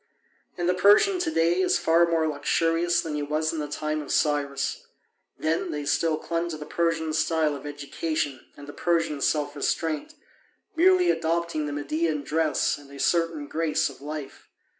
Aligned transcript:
And 0.57 0.67
the 0.67 0.73
Persian 0.73 1.19
to 1.19 1.29
day 1.29 1.61
is 1.61 1.77
far 1.77 2.07
more 2.07 2.27
luxurious 2.27 3.01
than 3.01 3.13
he 3.13 3.21
was 3.21 3.53
in 3.53 3.59
the 3.59 3.67
time 3.67 4.01
of 4.01 4.11
Cyrus. 4.11 4.87
Then 5.37 5.69
they 5.69 5.85
still 5.85 6.17
clung 6.17 6.49
to 6.49 6.57
the 6.57 6.65
Persian 6.65 7.13
style 7.13 7.55
of 7.55 7.67
education 7.67 8.43
and 8.57 8.65
the 8.65 8.73
Persian 8.73 9.21
self 9.21 9.55
restraint, 9.55 10.15
merely 10.75 11.11
adopting 11.11 11.67
the 11.67 11.71
Median 11.73 12.23
dress 12.23 12.79
and 12.79 12.89
a 12.89 12.99
certain 12.99 13.45
grace 13.47 13.89
of 13.91 14.01
life. 14.01 14.49